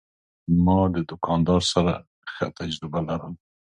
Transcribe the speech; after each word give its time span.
ما 0.63 0.77
د 0.95 0.97
دوکاندار 1.09 1.61
سره 1.73 1.93
ښه 2.33 2.45
تجربه 2.59 2.99
لرله. 3.07 3.39